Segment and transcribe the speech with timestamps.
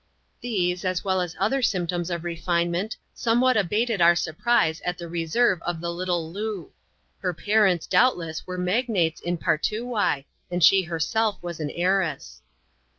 [0.41, 5.61] These, as well as other symptoms of refinement, somewhat abated our surprise at the reserve
[5.61, 6.71] of the little Loo:
[7.19, 12.41] her parents, doubtless, were magnates in Partoowye, and she herself was an heiress.